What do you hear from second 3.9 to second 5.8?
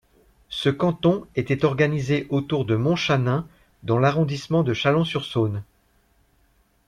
l'arrondissement de Chalon-sur-Saône.